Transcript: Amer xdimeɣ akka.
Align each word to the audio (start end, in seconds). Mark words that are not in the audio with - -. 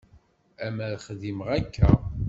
Amer 0.65 0.93
xdimeɣ 1.05 1.47
akka. 1.57 1.87